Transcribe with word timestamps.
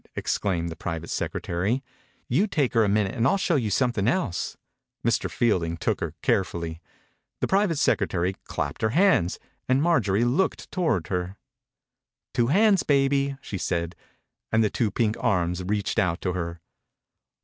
exclaimed 0.15 0.69
the 0.69 0.75
private 0.75 1.11
secretary. 1.11 1.83
"You 2.27 2.47
take 2.47 2.73
her 2.73 2.83
a 2.83 2.89
minute 2.89 3.13
and 3.13 3.27
FU 3.27 3.37
show 3.37 3.55
you 3.55 3.69
something 3.69 4.07
else." 4.07 4.57
Mr. 5.05 5.29
Fielding 5.29 5.77
took 5.77 5.99
her, 5.99 6.15
care 6.23 6.43
fully. 6.43 6.81
The 7.39 7.45
private 7.47 7.77
secretary 7.77 8.33
clapped 8.45 8.81
her 8.81 8.89
hands 8.97 9.37
and 9.69 9.79
Maijorie 9.79 10.25
looked 10.25 10.71
toward 10.71 11.09
her." 11.09 11.37
Two 12.33 12.47
hands, 12.47 12.81
baby," 12.81 13.37
she 13.41 13.59
said, 13.59 13.95
and 14.51 14.63
the 14.63 14.71
two 14.71 14.89
pink 14.89 15.17
arms 15.19 15.63
reached 15.63 15.99
out 15.99 16.19
to 16.21 16.33
her. 16.33 16.61